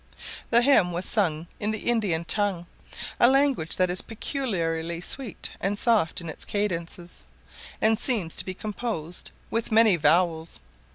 [0.49, 2.65] The hymn was sung in the Indian tongue,
[3.19, 7.23] a language that is peculiarly sweet and soft in its cadences,
[7.83, 10.59] and seems to be composed with many vowels.